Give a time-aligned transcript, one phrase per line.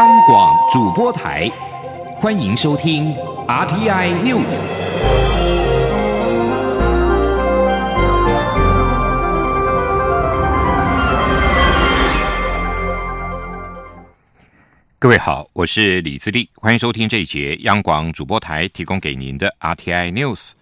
[0.00, 1.46] 央广主播台，
[2.14, 3.14] 欢迎收听
[3.46, 4.46] RTI News。
[14.98, 20.52] 各位好，我是李自立，欢迎收听这一节央广主播台提供给您的 RTI News。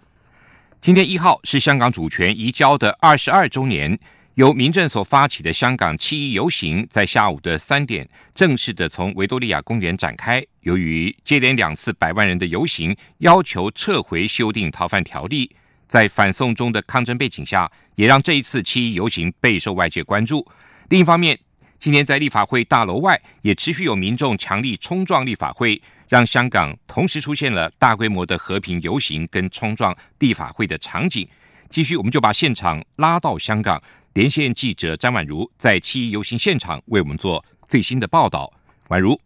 [0.80, 4.00] 今天一号是香港主权移交的二十二周年。
[4.39, 10.41] 由民政所发起的香港七一游行，在下午的三点正式的从维多利亚公园展开。
[10.61, 15.50] 由于接连两次百万人的游行要求撤回修订逃犯条例，
[15.89, 20.46] 在反送中的抗争背景下，也让这一次七一游行备受外界关注。
[20.90, 21.36] 另一方面，
[21.81, 31.29] 今年在立法会大楼外也持续有民众强力冲撞立法会，让香港同时出现了大规模的和平游行跟冲撞立法会的场景。
[31.68, 33.83] 继续，我们就把现场拉到香港。
[34.14, 38.53] 连线记者张婉如在七一游行现场为我们做最新的报道。
[38.89, 39.19] 婉如，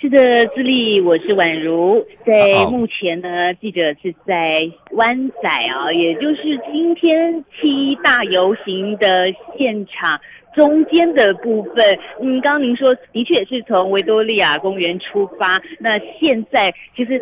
[0.00, 2.06] 是的，自立，我是宛如。
[2.24, 10.20] 在目前呢，记者是在湾仔啊，也就是今天七一大游行的现场
[10.54, 11.98] 中间的部分。
[12.20, 17.20] 嗯，刚刚您说的确是从维多利亚公园出发，那现在其实。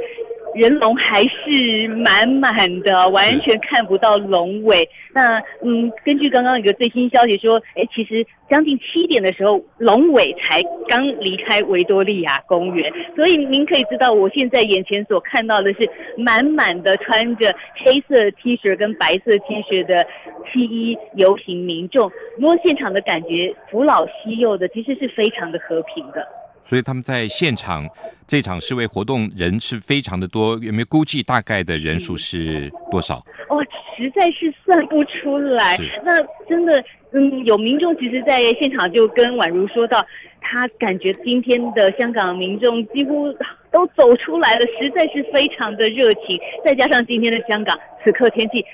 [0.55, 4.89] 人龙还是满满的，完全看不到龙尾。
[5.13, 12.91] 那嗯，根据刚刚一个最新消息说，哎，其实将近七点的时候，龙尾才刚离开维多利亚公园。
[13.15, 20.07] 所以您可以知道，我现在眼前所看到的是满满的穿着黑色 T 恤跟白色 T 恤的
[20.51, 22.11] 七一游行民众。
[22.37, 26.27] 不过现场的感觉，扶老西幼的，其实是非常的和平的。
[26.67, 27.89] 所以他们在现场
[28.27, 33.19] 这场示威活动人是非常的多，有没有估计大概的人数是多少？
[33.49, 33.65] 哦，
[33.97, 35.79] 实在是算不出来。
[36.05, 40.05] 那真的，嗯，有民众其实在现场就跟宛如说到，
[40.41, 43.33] 他感觉今天的香港民众几乎
[43.71, 46.37] 都走出来了，实在是非常的热情。
[46.65, 48.65] 再加上今天的香港此刻天气。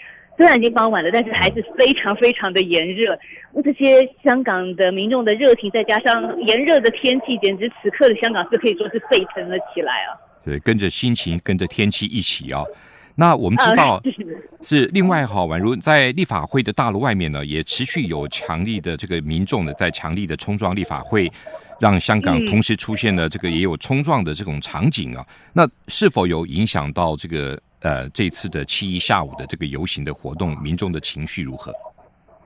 [0.43, 3.17] 虽然已经傍晚了，但是还是非常非常的炎热。
[3.63, 10.19] 这些香港的民众的热情，再加上炎热的天气，简直此刻的香港是可以说是沸腾了起来啊！
[10.45, 12.65] 对，跟着心情，跟着天气一起啊。
[13.15, 14.03] 那我们知道
[14.63, 21.31] 是另外哈，宛如在立法会的大楼外面呢，也持续有强力的这个民众呢，在强力的冲撞立法会，
[21.79, 25.25] 让香港同时出现了这个也有冲撞的这种场景啊。
[25.55, 27.57] 那是否有影响到这个？
[27.83, 31.73] 呃，这次的七一下午的这个游行的活动，民众的情绪如何？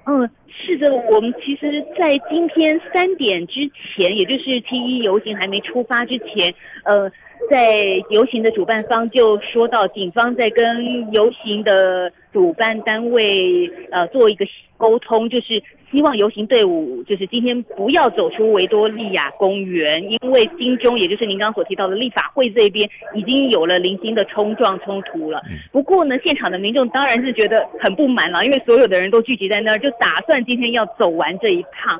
[0.06, 6.54] 嗯，是的，我们其实，在今天三点之前，也就是七一游行还没出发之前，
[6.84, 7.10] 呃，
[7.50, 14.44] 在游行的主办方就说到，警方在跟游行的主办单位呃做一个
[14.76, 15.62] 沟通，就是。
[15.92, 25.40] 希望游行队伍就是今天不要走出维多利亚公园，因为金钟，也就是您刚刚所提到的立法会这边已经有了零星的冲撞冲突了。
[25.70, 31.98] 不过呢，现场的民众当然是觉得很不满了，因为所有的人都聚集在那儿，就打算今天要走完这一趟。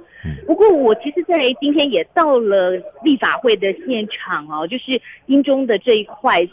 [0.49, 2.73] 不过我其实，在今天也到了
[3.05, 6.47] 立法会的现场哦，就是金钟的这一块。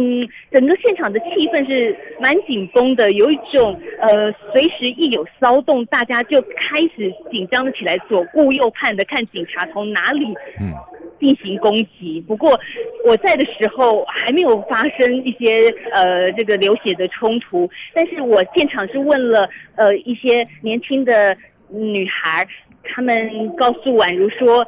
[0.00, 10.24] 嗯，整个现场的气氛是蛮紧绷的，有一种呃，随时一有骚动，大家就开始紧张了起来，左顾右盼的看警察从哪里
[10.60, 10.72] 嗯
[11.18, 12.20] 进行攻击。
[12.28, 12.56] 不过
[13.04, 21.36] 我在的时候还没有发生一些呃这个流血的冲突，但是我现场是问了呃一些年轻的
[21.68, 22.46] 女孩，
[22.84, 24.64] 她们告诉宛如说。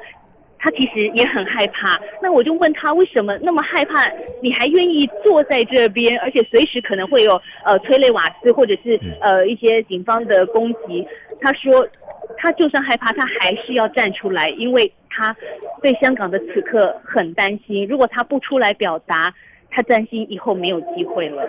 [0.61, 4.07] 他其实也很害怕，那我就问他为什么那么害怕？
[4.43, 11.07] 你还愿意坐在这边，而且随时可能会有呃催泪瓦斯或者是呃一些警方的攻击。
[11.41, 11.89] 他说，
[12.37, 15.35] 他就算害怕，他还是要站出来，因为他
[15.81, 17.87] 对香港的此刻很担心。
[17.89, 19.35] 如果他不出来表达，
[19.71, 21.49] 他担心以后没有机会了。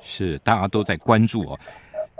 [0.00, 1.58] 是，大家都在关注哦。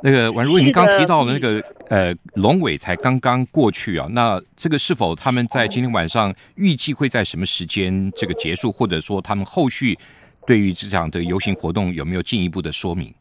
[0.02, 9.98] 那个宛如，您刚提到的那个呃龙尾才刚刚过去啊，那这个是否他们在今天晚上预计会在什么时间这个结束，或者说他们后续
[10.46, 13.12] 对于这场的游行活动有没有进一步的说明？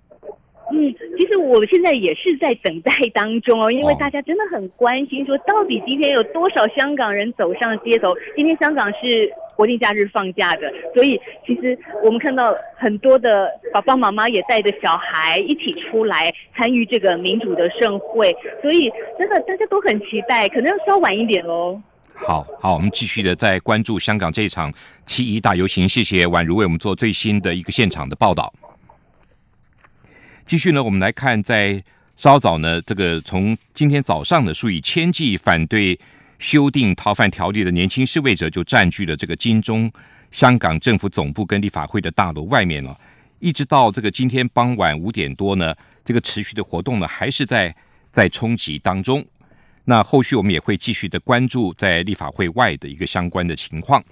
[0.72, 8.14] 嗯，其实我现在也是在等待当中哦，因为大家真的很关心，说到底今天有多少香港人走上街头？
[8.36, 9.32] 今天香港是。
[9.58, 21.82] 国定假日放假的，所以其实我们看到很多的爸爸妈妈也带着小孩一起出来参与这个民主的盛会，所以真的大家都很期待，可能要稍晚一点喽。
[22.14, 24.72] 好好，我们继续的在关注香港这一场
[25.08, 25.90] 七一大游行。
[25.90, 28.54] 谢谢宛如为我们做最新的一个现场的报道。
[30.46, 31.82] 继续呢，我们来看在
[32.16, 36.00] 稍早呢，这个从今天早上呢，数以千计反对。
[36.40, 39.92] 修订逃犯条例的年轻示威者就占据了这个金钟
[40.32, 42.98] 香港政府总部跟立法会的大楼外面了。
[43.40, 45.74] 一直到这个今天傍晚五点多呢，
[46.04, 47.76] 这个持续的活动呢还是在
[48.12, 49.26] 在冲击当中。
[49.86, 54.04] 那后续我们也会继续的关注在立法会外的一个相关的情况。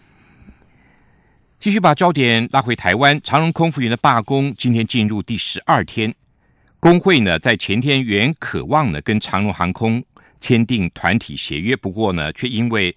[1.60, 6.14] 继续把焦点拉回台湾，长荣空服员的罢工今天进入第十二天。
[6.80, 10.04] 工会呢，在前天原渴望呢跟长荣航空
[10.40, 12.96] 签订团体协约，不过呢，却因为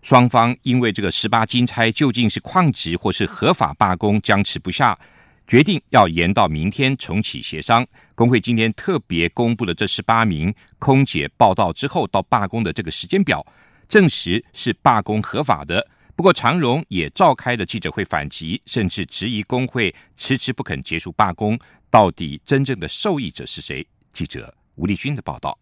[0.00, 4.98] 双方因为这个十八金钗究竟是旷职或是合法罢工僵持不下，
[5.46, 7.86] 决定要延到明天重启协商。
[8.14, 13.46] 工会今天特别公布了这十八名空姐报道之后到罢工的这个时间表，
[13.88, 15.86] 证实是罢工合法的。
[16.14, 21.58] 不过，长荣也召开了记者会反击，甚至质疑工会迟迟不肯结束罢工。
[21.90, 23.86] 到底真正的受益者是谁？
[24.12, 25.61] 记者吴立军的报道。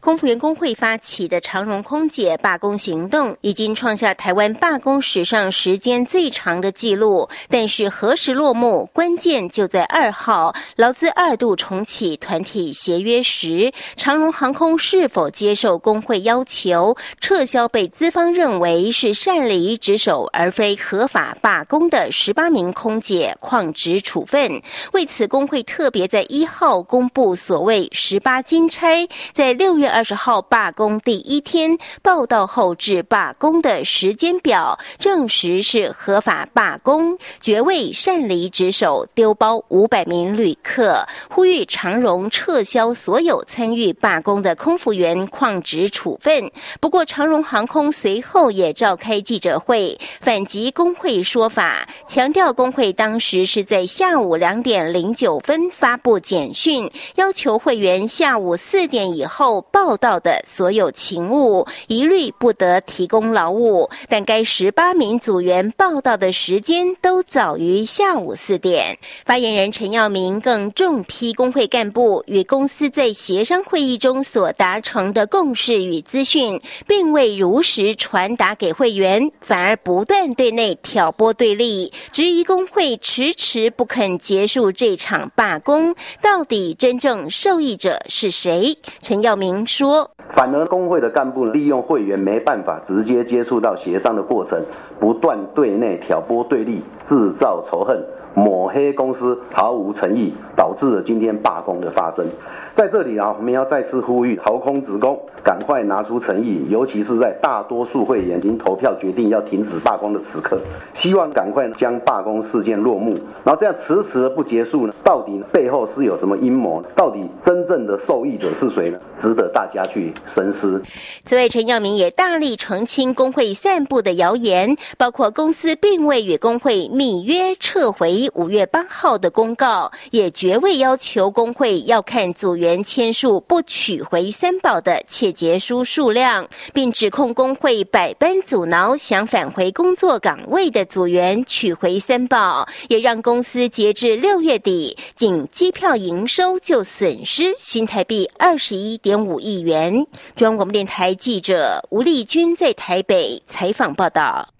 [0.00, 7.28] 空服员工会发起的长荣空姐罢工行动，已经创下台湾罢工史上时间最长的纪录。
[7.48, 24.62] 但是何时落幕，关键就在二号劳资二度重启团体协约时，长荣航空是否接受工会要求，撤销被资方认为是擅离职守而非合法罢工的十八名空姐旷职处分。
[24.92, 29.55] 为此，工会特别在一号公布所谓“十八金钗”在。
[29.56, 46.50] 六月二十号罢工第一天报道后至罢工的时间表，证实是合法罢工，绝未擅离职守，丢包五百名旅客，呼吁长荣撤销所有参与罢工的空服员旷职处分。
[46.78, 59.45] 不过，长荣航空随后也召开记者会，反击工会说法，强调工会当时是在下午两点零九分发布简讯，要求会员下午四点以后。
[59.46, 68.98] 后报道的所有勤务一律不得提供劳务，但该十八名组员报道的时间都早于下午四点。
[69.24, 85.94] 发言人陈耀明更重批工会干部与公司在协商会议中所达成的共识与资讯，并未如实传达给会员，反而不断对内挑拨对立，质疑工会迟迟不肯结束这场罢工。
[86.20, 88.76] 到底真正受益者是谁？
[89.00, 89.35] 陈耀。
[89.36, 94.60] 明说，反而工会的干部利用会员没办法直接接触到协商的过程，
[94.98, 98.02] 不断对内挑拨对立，制造仇恨，
[98.36, 102.26] 抹黑公司，毫无诚意，导致了今天罢工的发生。
[102.74, 110.60] 在这里啊，我们要再次呼吁掏空职工，赶快拿出诚意，尤其是在大多数会员已经投票决定要停止罢工的时刻，
[110.92, 113.14] 希望赶快将罢工事件落幕。
[113.42, 114.92] 然后这样迟迟不结束呢？
[115.02, 116.82] 到底背后是有什么阴谋？
[116.94, 118.98] 到底真正的受益者是谁呢？
[119.18, 120.82] 值得大家去深思。
[121.24, 132.76] 此外，陈耀明也大力澄清工会散布的谣言，包括公司并未与工会密约撤回五月八号的公告，也绝未要求工会要看组员。
[132.86, 150.06] 签署不取回三保的切结书数量，并指控工会百般阻挠想返回工作岗位的组员取回三保，也让公司截至六月底，仅机票营收就损失新台币二十一点五亿元。
[150.34, 154.55] 中央广播电台记者吴丽君在台北采访报道。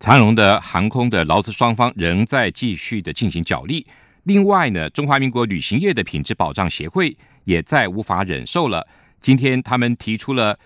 [0.00, 3.86] 长荣的航空的劳资双方仍在继续的进行角力。
[4.22, 8.86] 另外呢，中华民国旅行业的品质保障协会也再无法忍受了。
[9.20, 10.58] 今天他们提出了，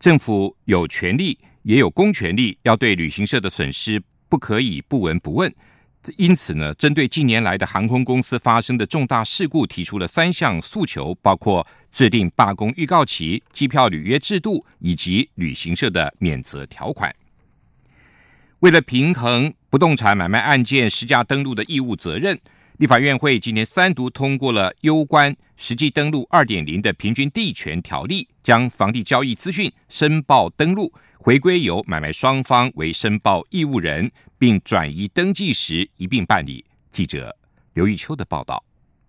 [0.00, 5.54] 政府有权利也有公权力，要对旅行社的损失不可以不闻不问。
[6.16, 17.14] 因此呢，针对近年来的航空公司发生的重大事故，提出了三项诉求，包括制定罢工预告期、机票履约制度以及旅行社的免责条款。
[18.60, 22.36] 为了平衡不动产买卖案件实价登录的义务责任。
[22.78, 36.64] 立法院会今年三读通过了攸关实际登录二点零的平均地权条例，将房地交易资讯申报登录回归由买卖双方为申报义务人，并转移登记时一并办理。
[36.92, 37.36] 记者
[37.74, 38.67] 刘玉秋的报道。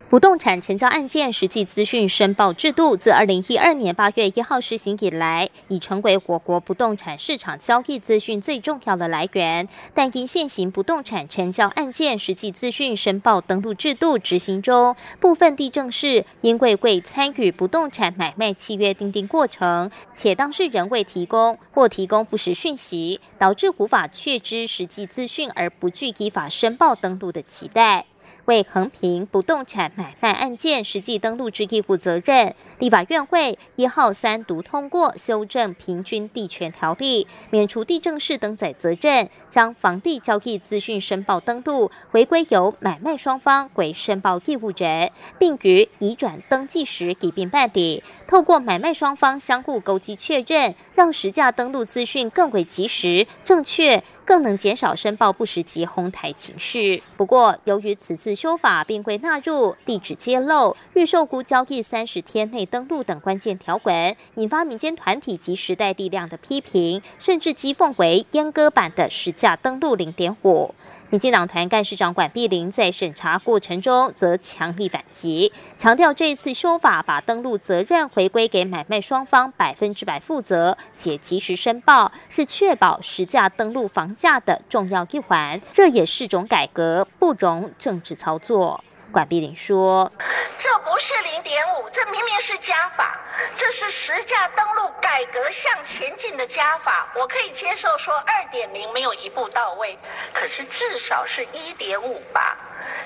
[0.09, 9.69] 不动产成交案件实际资讯申报制度自二零一二年八月一号实行以来，已成为我国不动产市场交易资讯最重要的来源。
[9.93, 28.07] 但因现行不动产成交案件实际资讯申报登录制度执行中，部分地政士因为未参与不动产买卖契约订定过程，且当事人未提供或提供不实讯息，导致无法确知实际资讯而不具依法申报登录的期待。
[28.49, 32.55] 为横平不动产买卖案件实际登录之义务责任。
[32.79, 48.03] 立法院会一号三读通过修正平均地权条例，免除地政士登载责任，将房地交易资讯申报登录回归由买卖双方为申报义务人，并于移转登记时一并办理。
[48.27, 54.03] 透过买卖双方相互勾稽确认，让实价登录资讯更为及时、正确。
[54.29, 57.01] 更能减少申报不实及哄抬情势。
[57.17, 70.73] 不过，由于此次修法并未纳入地址揭露、预售估交易三十天内登录等关键条款，引发民间团体及时代力量的批评，甚至讥讽为阉割版的实价登录零点五。
[71.11, 85.59] 民进党团干事长管碧林在审查过程中则强力反击，强调这次修法把登录责任回归给买卖双方百分之百负责，且及时申报，是确保实价登录房价的重要一环。
[85.73, 88.83] 这也是种改革，不容政治操作。
[89.09, 90.11] 管碧玲说
[90.57, 93.19] ：“这不是零点五，这明明是加法，
[93.55, 97.11] 这是实价登录改革向前进的加法。
[97.15, 99.97] 我可以接受说二点零没有一步到位，
[100.33, 102.57] 可是至少是一点五吧？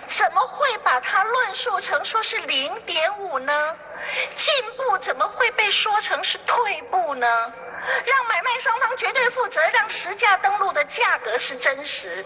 [0.05, 3.77] 怎么会把它论述成说是零点五呢？
[4.35, 7.27] 进步怎么会被说成是退步呢？
[8.05, 12.25] 让买卖双方绝对负责，让实价登录的价格是真实。”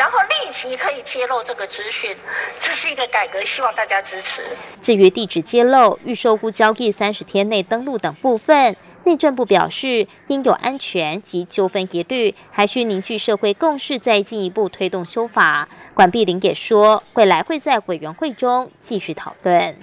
[0.00, 2.16] 然后立即可以揭露这个资讯，
[2.58, 4.40] 这是一个改革，希望大家支持。
[4.80, 15.68] 至于地址揭露、预售估交易三十天内登录等部分，内政部表示，应有安全及纠纷疑虑，还需凝聚社会共识，再进一步推动修法。
[15.92, 19.76] 管碧玲也说，未来会在委员会中继续讨论。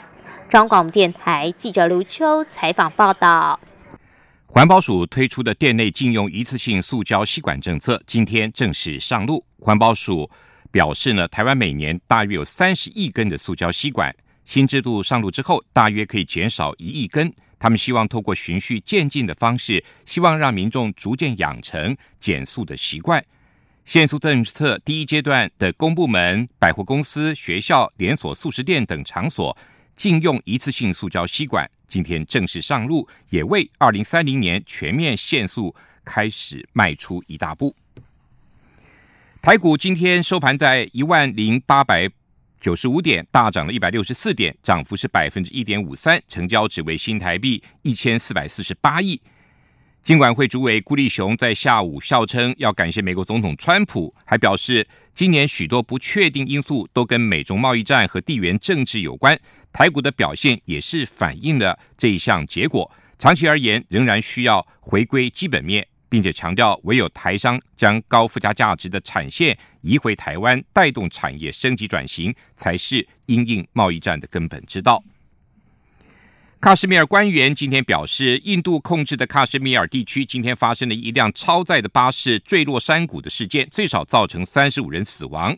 [0.50, 3.60] 中广电台记者刘秋采访报道。
[4.50, 9.46] 环保署推出的店内禁用一次性塑胶吸管政策，今天正式上路。
[9.60, 10.28] 环保署
[10.72, 17.32] 表示呢，台湾每年大约有三十亿根的塑胶吸管，新制度上路之后，大约可以减少一亿根。
[17.60, 23.24] 他们希望透过循序渐进的方式，希望让民众逐渐养成减塑的习惯。
[23.84, 29.56] 限塑政策第一阶段的公部门、百货公司、学校、连锁素食店等场所
[29.98, 31.70] 禁用一次性塑胶吸管。
[31.88, 35.76] 今天正式上路，也为二零三零年全面限速
[36.06, 37.76] 开始迈出一大步。
[39.42, 42.10] 台股今天收盘在一万零八百
[42.60, 49.20] 九十五点，大涨了一百六十四点，涨幅是百分之一点五三，成交只为新台币一千四百四十八亿。
[50.08, 59.38] 金管会主委顾立雄在下午笑称要感谢美国总统川普，还表示今年许多不确定因素都跟美中贸易战和地缘政治有关。
[59.74, 62.90] 台股的表现也是反映了这一项结果。
[63.20, 75.04] 长期而言，仍然需要回归基本面，并且强调唯有台商将高附加价值的产线移回台湾，带动产业升级转型，才是因应贸易战的根本之道。
[76.60, 85.56] 喀什米尔官员今天表示，印度控制的喀什米尔地区今天发生了一辆超载的巴士坠落山谷的事件，最少造成三十五人死亡。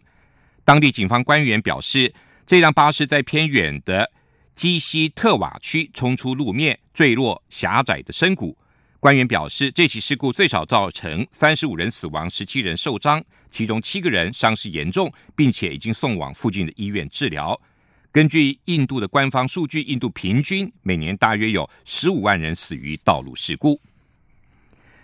[0.65, 2.13] 当地警方官员表示，
[2.45, 4.11] 这辆巴士在偏远的
[4.53, 8.57] 基西特瓦区冲出路面，坠落狭窄的深谷。
[8.99, 17.59] 官员表示，这起事故最少造成三十五人死亡，十七人受伤，其中七个人伤势严重，并且已经送往附近的医院治疗。
[18.11, 23.79] 根据印度的官方数据，印度平均每年大约有十五万人死于道路事故。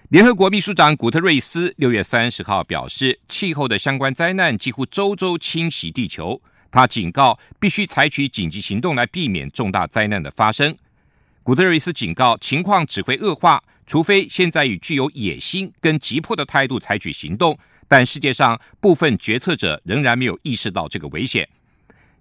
[0.10, 6.42] 联合国秘书长古特瑞斯六月三十号表示，气候的相关灾难几乎周周侵袭地球。
[6.72, 10.76] 他警告，必须采取紧急行动来避免重大灾难的发生。
[11.44, 17.58] 古特瑞斯警告，情况只会恶化，除非现在以具有野心跟急迫的态度采取行动。
[17.88, 21.48] 但世界上部分决策者仍然没有意识到这个危险。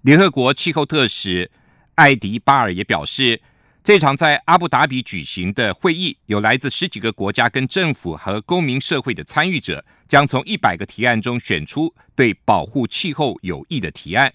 [0.04, 1.50] 联合国气候特使
[1.94, 3.40] 艾迪巴尔也表示，
[3.82, 14.30] 这场在阿布达比举行的会议有来自十几个国家跟政府和公民社会的参与者，将从一百个提案中选出对保护气候有益的提案。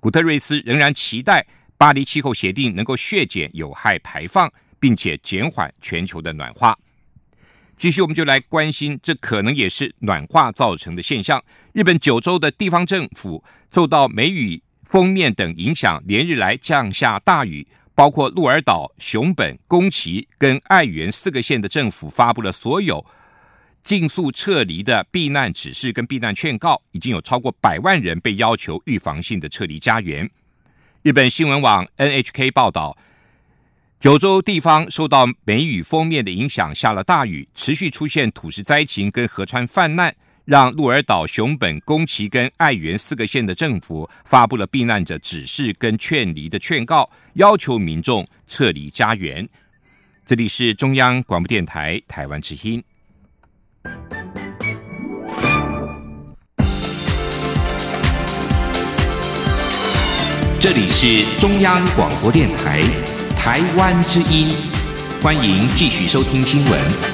[0.00, 1.46] 古特瑞斯仍然期待
[1.78, 6.76] 巴黎气候协定能够削减有害排放，并且减缓全球的暖化。
[7.76, 11.40] 继续，我们就来关心这可能也是暖化造成的现象。
[11.72, 14.60] 日本九州的地方政府受到梅雨。
[14.92, 23.02] 封面等影响，连日来降下大雨，包括鹿儿岛、熊本、宫崎跟爱媛四个县的政府发布了所有
[23.82, 30.28] 尽速撤离的避难指示跟避难劝告，已经有超过百万人被要求预防性的撤离家园。
[31.00, 32.98] 日本新闻网 NHK 报道，
[33.98, 40.14] 九州地方受到梅雨封面的影响，下了大雨，持续出现土石灾情跟河川泛滥。
[40.44, 49.48] 让鹿儿岛、熊本、宫崎跟爱媛四个县的政府发布了避难者指示跟劝离的劝告，要求民众撤离家园。
[50.26, 52.82] 这里是中央广播电台台湾之音。
[60.58, 62.82] 这里是中央广播电台
[63.36, 64.48] 台湾之音，
[65.20, 67.11] 欢迎继续收听新闻。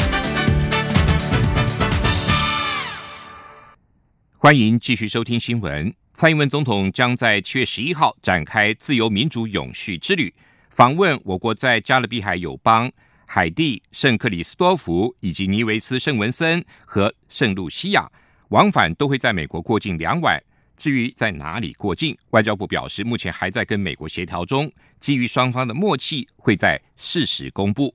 [4.40, 5.92] 欢迎继续收听新闻。
[6.12, 10.33] 蔡英文总统将在七月十一号展开自由民主永续之旅，
[10.71, 12.88] 访问我国在加勒比海友邦
[13.26, 18.09] 海地、圣克里斯多福以及尼维斯圣文森和圣露西亚，
[18.50, 20.40] 往返都会在美国过境两晚。
[20.76, 27.92] 至于在哪里过境，外交部表示，目前还在跟美国协调中，基于双方的默契，会在适时公布。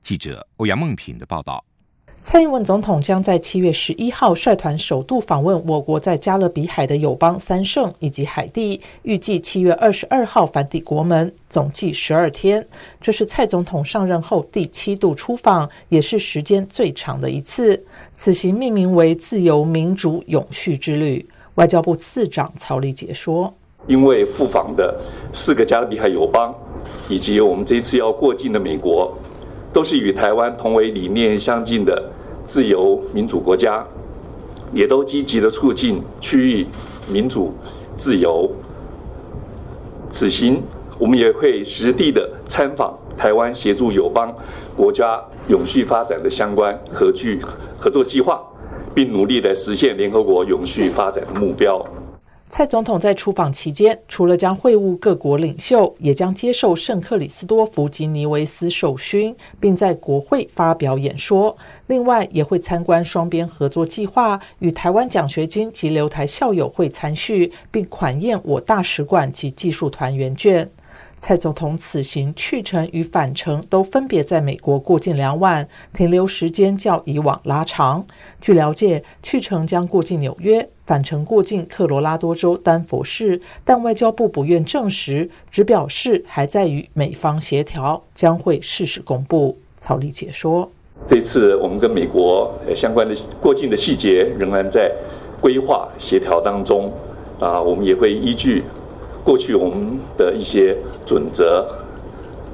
[0.00, 1.64] 记者欧阳梦平的报道。
[2.24, 12.64] 蔡英文总统将在七月十一号率团首度访问我国在加勒比海的友邦三圣以及海地，预计七月二十二号返抵国门，总计十二天。
[13.00, 17.82] 这是蔡总统上任后第七度出访，也是时间最长的一次。
[18.14, 21.26] 此行命名为“自由民主永续之旅”。
[21.56, 23.52] 外交部次长曹立杰说
[23.88, 24.96] ：“因为赴访的
[25.34, 26.54] 四个加勒比海友邦，
[27.08, 29.12] 以及我们这次要过境的美国，
[29.72, 32.10] 都是与台湾同为理念相近的
[32.46, 33.84] 自由民主国家，
[34.72, 36.66] 也都积极的促进区域
[37.08, 37.54] 民主
[37.96, 38.50] 自由。
[40.10, 40.62] 此行
[40.98, 44.34] 我们也会实地的参访台湾，协助友邦
[44.76, 47.40] 国家永续发展的相关合具
[47.78, 48.40] 合作计划。”
[48.94, 51.82] 并努力的实现联合国永续发展的目标。
[52.54, 61.56] 蔡总统在出访期间，除了将会晤各国领袖，也将接受圣克里斯多夫及尼维斯授勋，并在国会发表演说。
[61.86, 70.68] 另外，也会参观双边合作计划，与台湾奖学金及留台校友会参叙，并款宴我大使馆及技术团员券。
[71.16, 78.04] 蔡总统此行去程与返程都分别在美国过境两晚，停留时间较以往拉长。
[78.42, 89.56] 据了解，去程将过境纽约，返程过境科罗拉多州丹佛市，但外交部不愿证实，只表示还在与美方协调，将会适时公布。
[89.76, 90.70] 曹丽解说：
[91.06, 94.92] 这次我们跟美国相关的过境的细节仍然在
[95.40, 96.92] 规划协调当中，
[97.40, 98.62] 啊，我们也会依据。
[99.24, 100.76] 过去我们的一些
[101.06, 101.66] 准则、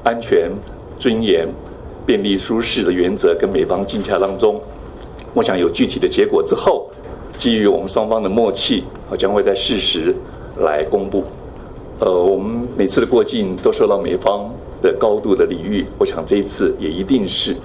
[0.05, 0.49] 安全、
[0.97, 1.49] 尊严、
[2.07, 4.61] 便利、舒适的原则，跟美方竞洽当中，
[5.35, 6.89] 我想有具体的结果之后，
[7.39, 10.13] 基于我们双方的默契，我将会在适时
[10.59, 11.23] 来公布。
[12.01, 14.51] 呃，我们每次的过境都受到美方
[14.83, 17.57] 的高度的礼遇，我想这一次也一定是。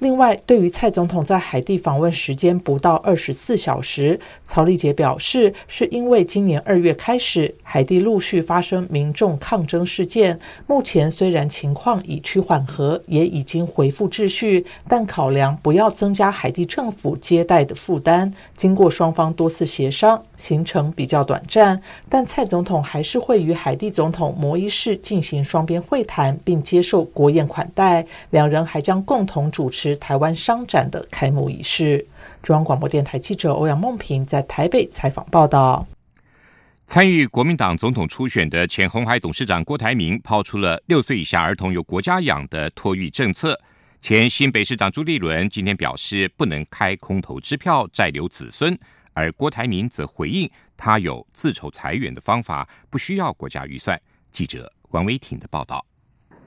[0.00, 10.38] 另外，对于蔡总统在海地访问时间不到二十四小时，曹丽杰表示，是因为今年二月开始，海地陆续发生民众抗争事件。
[10.66, 21.80] 目前虽然情况已趋缓和，也已经恢复秩序，但考量不要增加海地政府接待的负担，经过双方多次协商，行程比较短暂。
[22.10, 28.06] 但蔡总统还是会与海地总统摩伊士进行双边会谈，并接受国宴款待。
[28.28, 29.85] 两人还将共同主持。
[29.94, 32.04] 台湾商展的开幕仪式。
[32.42, 35.86] 中央广播电台记者欧阳梦平在台北采访报道。
[36.86, 43.60] 参与国民党总统初选的前红海董事长郭台铭抛出了六岁以下儿童由国家养的托育政策。
[44.00, 48.78] 前新北市长朱立伦今天表示，不能开空头支票再留子孙，
[49.14, 54.00] 而郭台铭则回应，他有自筹裁员的方法，不需要国家预算。
[54.30, 55.84] 记者王维挺的报道。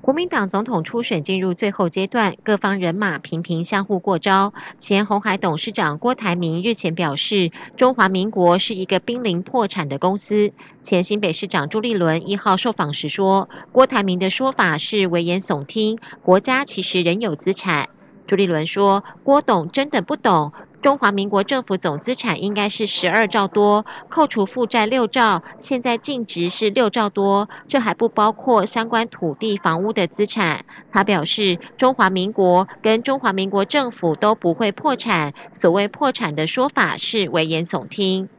[0.02, 4.54] 国民党总统初选进入最后阶段，各方人马频频相互过招。
[4.78, 10.54] 前红海董事长郭台铭日前表示，中华民国是一个濒临破产的公司。
[10.82, 17.90] 前新北市长朱立伦一号受访时说，郭台铭的说法是危言耸听，国家其实仍有资产。
[18.30, 20.54] 朱立伦说，郭董真的不懂。
[20.84, 30.64] 中华民国政府总资产应该是十二兆多，扣除负债六兆，现在净值是六兆多，这还不包括相关土地、房屋的资产。
[30.92, 38.30] 他表示，中华民国跟中华民国政府都不会破产，所谓破产的说法是危言耸听。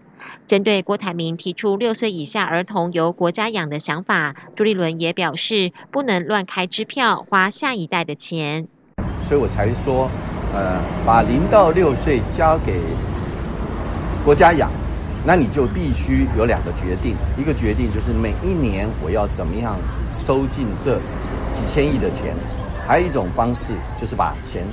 [0.47, 8.69] 针对郭台铭提出六岁以下儿童由国家养的想法，朱立伦也表示，不能乱开支票，花下一代的钱。
[9.31, 10.11] 所以我才说。
[10.53, 12.81] 呃，把零到六岁交给
[14.25, 14.69] 国家养，
[15.25, 19.77] 那你就必须有两个决定，一个决定就是每一年我要怎么样
[20.13, 20.99] 收进这
[21.53, 22.35] 几千亿的钱，
[22.85, 24.65] 还有一种方式就是把钱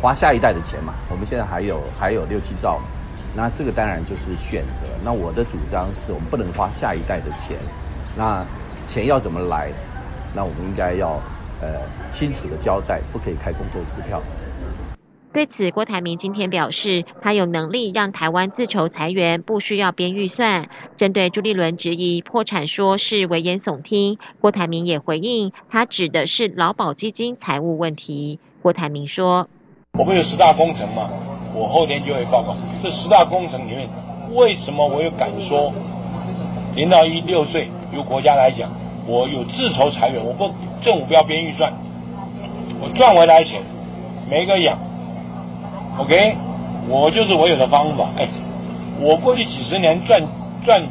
[0.00, 0.94] 花下一代的钱嘛。
[1.10, 2.80] 我们现在还有还有六七兆，
[3.34, 4.84] 那这个当然就是选择。
[5.04, 7.58] 那我的主张是我们不能花下一代的钱，
[8.16, 8.42] 那
[8.86, 9.68] 钱要怎么来？
[10.34, 11.20] 那我们应该要
[11.60, 11.68] 呃
[12.10, 14.20] 清楚的交代，不可以开公投支票。
[15.32, 20.66] 对此，郭台铭今天表示，他有能力让台湾自筹裁员，不需要编预算。
[20.96, 28.38] 针对朱立伦质疑破产说是危言耸听，郭台铭也回应，他指的是劳保基金财务问题。
[28.62, 29.46] 郭台铭说
[30.00, 31.10] ：“我们有十大工程嘛，
[31.54, 32.56] 我后天就会报告。
[32.82, 33.90] 这十大工程里面，
[34.32, 35.70] 为什么我又敢说
[36.74, 38.70] 零到一六岁由国家来讲，
[39.06, 40.50] 我有自筹裁员，我不
[40.82, 41.72] 政府不要编预算，
[42.80, 43.62] 我赚回来钱
[44.28, 44.76] 没个养。”
[45.98, 46.36] OK，
[46.88, 48.08] 我就是我有的方法。
[48.18, 48.28] 哎，
[49.00, 50.20] 我过去几十年赚
[50.64, 50.82] 赚，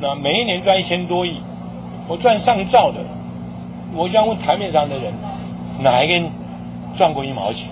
[0.00, 1.40] 那每一年赚一千多亿，
[2.08, 2.98] 我赚上兆的。
[3.94, 5.12] 我想问台面上的人，
[5.80, 6.30] 哪一个人
[6.96, 7.68] 赚过一毛钱？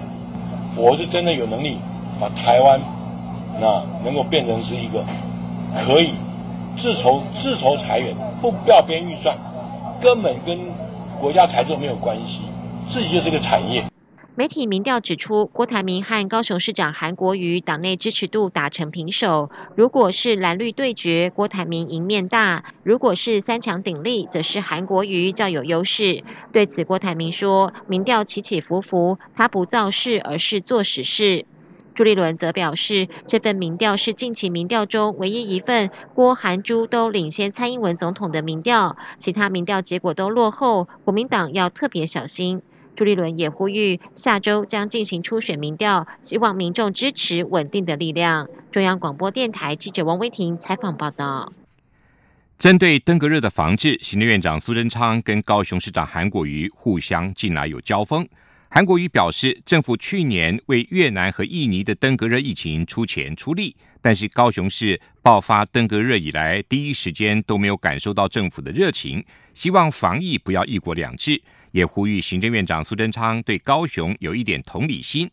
[0.77, 1.79] 我是真的有能力
[2.21, 2.81] 把台湾
[3.61, 5.05] 那能够变成是一个
[5.85, 6.13] 可以
[6.77, 9.37] 自筹自筹裁员，不不要编预算，
[10.01, 10.57] 根本跟
[11.21, 12.43] 国家财政没有关系，
[12.93, 13.85] 自己就是个产业。
[14.37, 19.51] 媒体民调指出，郭台铭和高雄市长韩国瑜党内支持度打成平手。
[19.75, 26.23] 如果是蓝绿对决，郭台铭赢面大；如果是三强鼎立，则是韩国瑜较有优势。
[26.53, 31.45] 对此，郭台铭说：“民调起起伏伏，他不造势，而是做实事。”
[31.99, 42.63] 朱立伦则表示，这份民调是近期民调中唯一一份郭韩朱都领先蔡英文总统的民调，其他民调结果都落后，国民党要特别小心。
[42.95, 48.49] 朱立伦也呼吁，下周将进行初选民调，希望民众支持稳定的力量。
[48.71, 51.53] 中央广播电台记者王威婷采访报道。
[52.61, 58.25] 针对登革热的防治，行政院长苏贞昌跟高雄市长韩国瑜互相近来有交锋。
[58.71, 71.43] 韩国瑜表示，政府去年为越南和印尼的登革热疫情出钱出力，但是高雄市爆发登革热以来，第一时间都没有感受到政府的热情，希望防疫不要一国两制。
[71.71, 75.31] 也呼吁行政院长苏贞昌对高雄有一点同理心。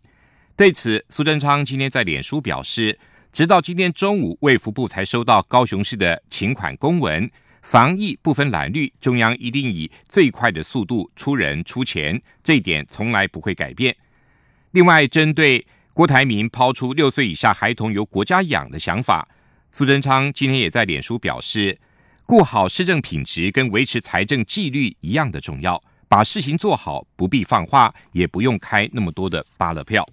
[0.55, 2.97] 对此，苏贞昌今天在脸书表示，
[3.33, 7.29] 直到今天中午，卫福部才收到高雄市的请款公文，
[7.65, 13.93] 防疫不分蓝绿，中央一定以最快的速度出人出钱，这一点从来不会改变。
[14.69, 19.27] 另外，针对郭台铭抛出六岁以下孩童由国家养的想法，
[19.71, 21.79] 苏贞昌今天也在脸书表示，
[22.27, 25.83] 顾好市政品质跟维持财政纪律一样的重要。
[26.07, 30.07] 把事情做好，不必放话，也不用开那么多的巴勒票。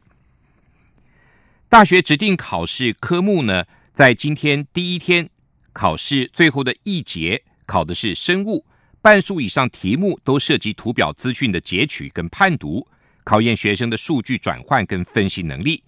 [1.68, 5.28] 大学指定考试科目呢，在今天第一天
[5.72, 8.64] 考试最后的一节考的是生物，
[9.00, 12.86] 半数以上题目都涉及图表资讯的截取跟判读，
[13.24, 15.82] 考验学生的数据转换跟分析能力，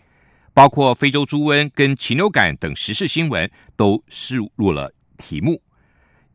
[0.53, 5.61] 包括非洲猪瘟跟禽流感等时事新闻都输入了题目，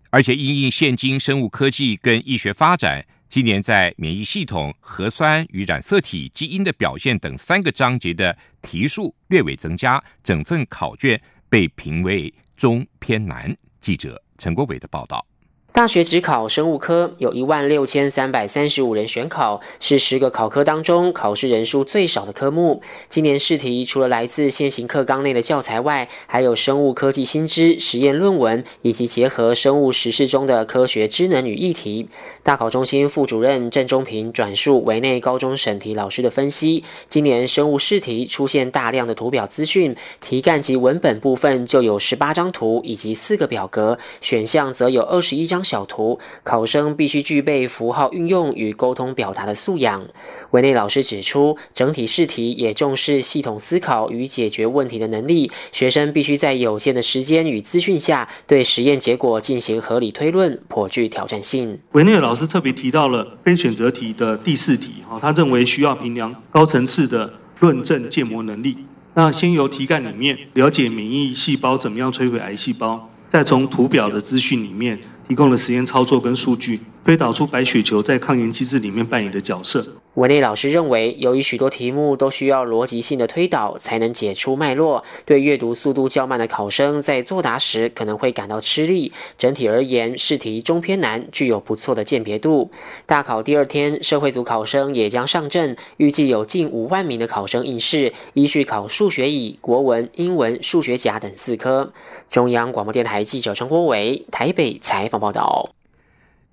[0.09, 3.05] 而且因应现今生物科技跟医学发展。
[3.29, 13.55] 今年在免疫系统、核酸与染色体基因的表现等三个章节的题数略微增加，整份考卷被评为中偏南。
[13.79, 15.25] 记者陈国伟的报道。
[15.71, 22.81] 大学只考生物科，有一万六千三百三十五人选考，是十个考科当中考试人数最少的科目。
[23.07, 32.09] 今年试题除了来自现行课纲内的教材外，还有生物科技新知、实验论文，以及结合生物实事中的科学知能与议题。
[32.41, 45.58] 大考中心副主任郑中平转述维内高中审题老师的分析：今年生物试题出现大量的图表资讯，题干及文本部分就有十八张图以及四个表格，选项则有二十一张。
[45.63, 50.05] 小图，考生必须具备符号运用与沟通表达的素养。
[50.51, 61.79] 维内老师指出，整体试题也重视系统思考与解决问题的能力，学生必须在有限的时间与资讯下，对实验结果进行合理推论，颇具挑战性。
[61.93, 68.77] 维内老师特别提到了非选择题的第四题，哈，他认为需要评量高层次的论证建模能力。
[69.15, 74.97] 那先由题干里面了解免疫细胞怎么样摧毁癌细胞，再从图表的资讯里面。
[75.29, 79.98] 提供了实验操作跟数据，推导出白血球在抗炎机制里面扮演的角色。
[80.15, 89.13] 文内老师认为，由于许多题目都需要逻辑性的推导才能解出脉络，对阅读速度较慢的考生在作答时可能会感到吃力。
[89.37, 92.71] 整体而言，试题中偏难，具有不错的鉴别度。
[93.05, 101.93] 大考第二天，社会组考生也将上阵，预计有近五万名的考生应试，依序考数学乙、国文、英文、数学甲等四科。
[102.29, 105.69] 中央广播电台记者陈国伟台北采访报道。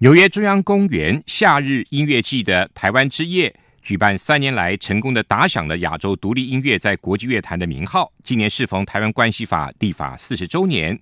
[0.00, 3.54] 纽约中央公园夏日音乐季的台湾之夜。
[3.80, 8.12] 举办三年来成功的打响了亚洲独立音乐在国际乐坛的名号。
[8.22, 10.98] 今年适逢《台湾关系法》立法四十周年，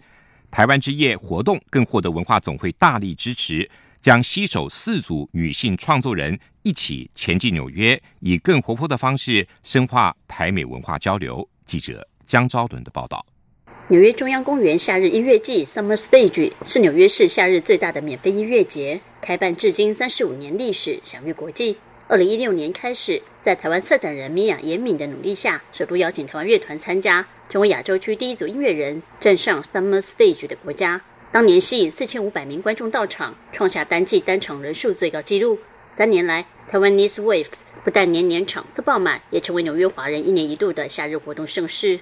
[0.48, 3.68] 台湾之夜活动更获得文化总会大力支持，
[4.00, 11.48] 将携手四组女性创作人一起前进纽约，以更活泼的方式深化台美文化交流。
[11.66, 13.26] 记者江昭伦的报道。
[13.88, 21.76] 纽约中央公园夏日音乐季 （Summer Stage） 是纽约市夏日最大的免费音乐节，开办至今三十五年历史，享誉国际。
[22.08, 31.02] 二零一六年开始，在台湾策展人米娅严敏的努力下，首度邀请台湾乐团参加，成为亚洲区第一组音乐人站上 Summer Stage 的国家。
[31.30, 35.58] 当年吸引四千五百名观众到场，创下单季单场人数最高纪录。
[35.92, 42.00] 三年来，台湾 Nice Waves 不但年年场次爆满，也成为纽约华人一年一度的夏日活动盛事。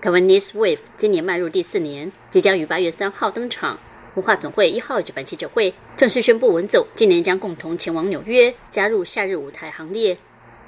[0.00, 3.80] 台湾 Nice Wave 今年迈入第四年，即将于八月三号登场。
[4.14, 10.16] 文化总会一号举办记者会，正式宣布文总今年将共同前往纽约，加入夏日舞台行列。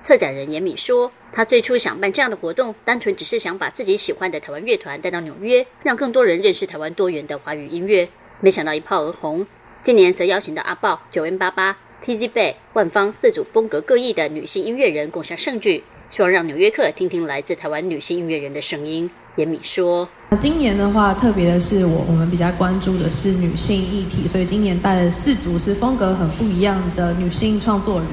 [0.00, 8.08] 策展人严敏说：“他最初想办这样的活动，单纯只是想把自己喜欢的台湾乐团带到纽约，让更多人认识台湾多元的华语音乐。
[8.40, 9.46] 没想到一炮而红。
[9.80, 20.06] 今年则邀请到阿豹、九 N 八八、TG Bay、万方四组风格各异的女性音乐人共襄盛举，希望让纽约客听听来自台湾女性音乐人的声音。”严敏说
[20.40, 28.08] ：“今年的话，特别的是我我们比较关注的是女性议题，所以今年带了四组是风格很不一样的女性创作人，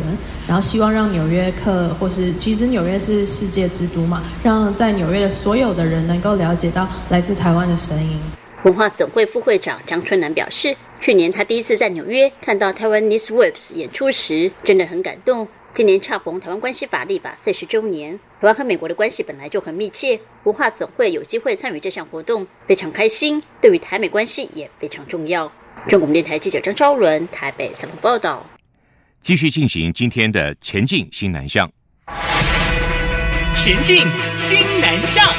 [0.48, 8.20] 然后希望让纽约客或是其实纽约是世界之都嘛，让在纽约的所有的人能够了解到来自台湾的声音。”
[8.64, 23.40] 文化总会副会长张春南表示：“去年他第一次在纽约看到台湾 Nice Waves 演出时，真的很感动。”今年恰逢台湾关系法立法四十周年，台湾和美国的关系本来就很密切，文化总会有机会参与这项活动，非常开心。
[23.62, 25.52] 对于台美关系也非常重要。
[25.88, 28.44] 中国电台记者张昭伦台北采访报道。
[29.22, 31.72] 继续进行今天的前进新南向，
[33.54, 34.04] 前进
[34.36, 35.30] 新南向。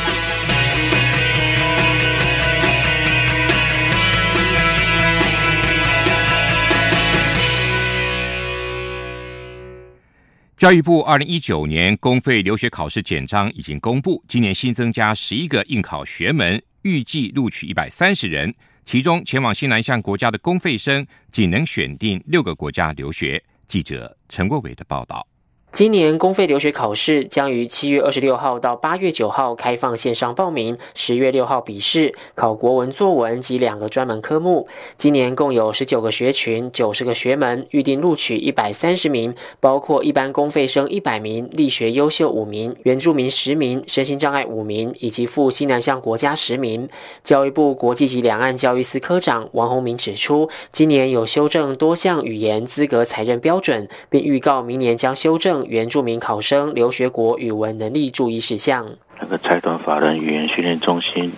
[10.59, 18.53] 教育部二零一九年公费留学考试简章已经公布，今年新增加十一个应考学门，预计录取一百三十人，
[18.85, 23.40] 其中前往西南向国家的公费生仅能选定六个国家留学。
[23.68, 25.25] 记者陈国伟的报道。
[25.70, 34.66] 今年公费留学考试将于七月二十六号到八月九号开放线上报名，十月六号笔试，考国文作文及两个专门科目。
[34.96, 46.88] 今年共有十九个学群、九十个学门，预定录取一百三十名，包括一般公费生一百名、力学优秀五名、原住民十名、身心障碍五名，以及赴西南向国家十名。
[47.22, 55.58] 教育部国际及两岸教育司科长王宏明指出，今年有修正多项语言资格才认标准，并预告明年将修正。
[55.66, 58.87] 原住民考生留学国语文能力注意事项。
[59.21, 61.33] 那个财团法人语言训练中心，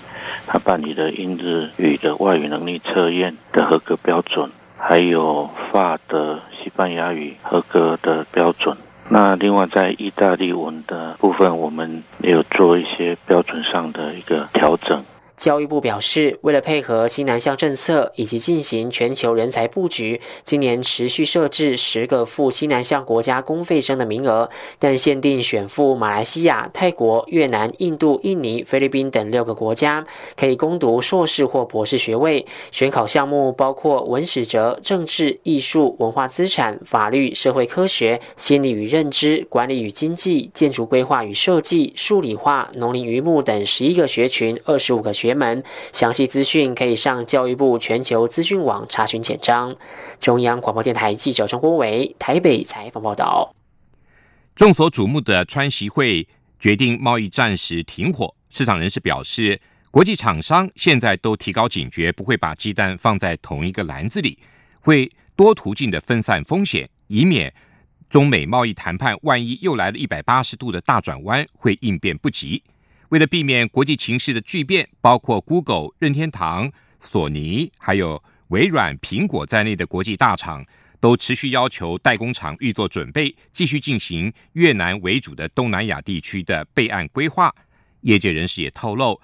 [0.46, 8.76] 他办理的英日语的外语能力测验的合格标准，还有法的西班牙语合格的标准。
[9.12, 15.02] 那另外在意大利文的部分，我们也有做一些标准上的一个调整。
[15.40, 32.44] 教育部表示，为了配合新南向政策以及进行全球人才布局，今年持续设置十个赴新南向国家公费生的名额，但限定选赴马来西亚、泰国、越南、印度、印尼、菲律宾等六个国家，可以攻读硕士或博士学位。
[32.70, 45.29] 选考项目包括文史哲、政治、艺术、文化资产、法律、社会科学、心理与认知、管理与经济、建筑规划与设计、数理化、农林渔牧等十一个学群，二十五个学。
[45.30, 45.62] 学门
[45.92, 49.76] 详细资讯可以上教育部全球资讯网查询简章。
[50.18, 53.54] 中央广播电台记者张国伟台北采访报道。
[54.56, 56.26] 众所瞩目的川习会
[56.58, 59.60] 决定贸易战时停火，市场人士表示，
[59.92, 64.36] 国际厂商现在都提高警觉，不会把鸡蛋放在同一个篮子里，
[64.80, 67.54] 会多途径的分散风险，以免
[68.08, 72.60] 中美贸易谈判万一又来了一百八十度的大转弯，会应变不及。
[73.10, 76.70] 为了避免国际情势的巨变，包括 Google、任天堂、
[77.00, 80.64] 索尼、还有微软、苹果在内的国际大厂，
[81.00, 87.52] 都持续要求代工厂预做准备，继续进行越南为主的东南亚地区的备案规划。
[88.02, 89.20] 业界人士也透露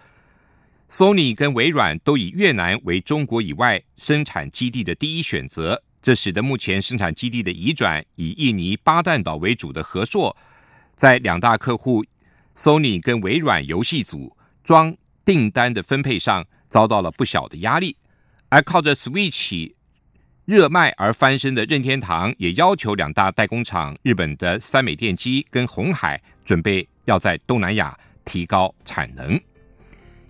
[0.91, 10.37] ，Sony 跟微软都以越南为中国以外生产基地的第一选择，这使得目前生产基地的移转以印尼巴旦岛为主的和硕，
[10.97, 12.05] 在两大客户。
[12.57, 17.97] Sony 跟微软游戏组装订单的分配上遭到了不小的压力，
[18.49, 19.73] 而靠着 Switch
[20.47, 29.39] 热卖而翻身的任天堂也要求两大代工厂日本的三美电机跟红海准备要在东南亚提高产能。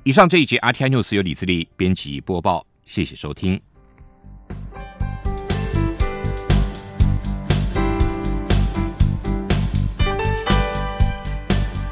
[0.04, 3.60] 以上这一节 RTI News 由李自力编辑播报，谢谢收听。